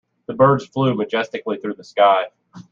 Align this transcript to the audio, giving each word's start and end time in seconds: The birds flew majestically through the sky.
The 0.25 0.33
birds 0.33 0.65
flew 0.65 0.95
majestically 0.95 1.59
through 1.59 1.75
the 1.75 1.83
sky. 1.83 2.25